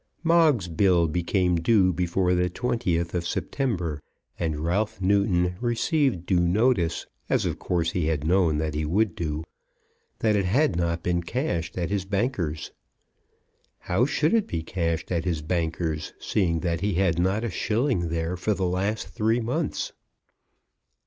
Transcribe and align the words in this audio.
Moggs's 0.23 0.67
bill 0.67 1.07
became 1.07 1.57
due 1.57 1.93
before 1.93 2.33
the 2.33 2.49
20th 2.49 3.13
of 3.13 3.27
September, 3.27 4.01
and 4.39 4.61
Ralph 4.65 4.99
Newton 4.99 5.55
received 5.61 6.25
due 6.25 6.39
notice, 6.39 7.05
as 7.29 7.45
of 7.45 7.59
course 7.59 7.91
he 7.91 8.07
had 8.07 8.25
known 8.25 8.57
that 8.57 8.73
he 8.73 8.83
would 8.83 9.13
do, 9.13 9.43
that 10.17 10.35
it 10.35 10.45
had 10.45 10.75
not 10.75 11.03
been 11.03 11.21
cashed 11.21 11.77
at 11.77 11.91
his 11.91 12.03
banker's. 12.05 12.71
How 13.81 14.07
should 14.07 14.33
it 14.33 14.47
be 14.47 14.63
cashed 14.63 15.11
at 15.11 15.23
his 15.23 15.43
banker's, 15.43 16.13
seeing 16.17 16.61
that 16.61 16.81
he 16.81 16.95
had 16.95 17.19
not 17.19 17.43
had 17.43 17.51
a 17.51 17.51
shilling 17.51 18.09
there 18.09 18.35
for 18.35 18.55
the 18.55 18.65
last 18.65 19.07
three 19.09 19.39
months? 19.39 19.93